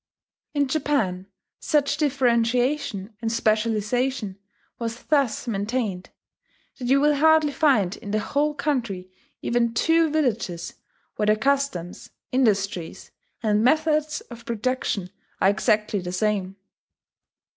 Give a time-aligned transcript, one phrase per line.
[0.55, 1.27] In Japan
[1.59, 4.39] such differentiation and specialization
[4.79, 6.09] was thus maintained,
[6.79, 9.11] that you will hardly find in the whole country
[9.43, 10.73] even two villages
[11.17, 13.11] where the customs, industries,
[13.43, 16.55] and methods of production are exactly the same....